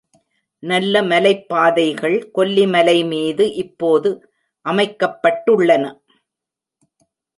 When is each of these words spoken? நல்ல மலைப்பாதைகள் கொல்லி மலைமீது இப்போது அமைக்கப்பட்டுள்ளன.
நல்ல 0.63 1.01
மலைப்பாதைகள் 1.01 2.17
கொல்லி 2.31 2.65
மலைமீது 2.65 3.45
இப்போது 3.55 4.11
அமைக்கப்பட்டுள்ளன. 4.65 5.85